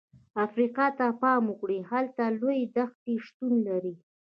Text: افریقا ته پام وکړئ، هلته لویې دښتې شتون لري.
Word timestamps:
افریقا 0.45 0.85
ته 0.97 1.05
پام 1.21 1.43
وکړئ، 1.47 1.79
هلته 1.91 2.23
لویې 2.39 2.65
دښتې 2.75 3.13
شتون 3.25 3.53
لري. 3.67 3.95